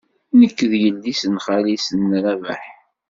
[0.39, 2.63] Nekk d yelli-s n xali-s n Rabaḥ.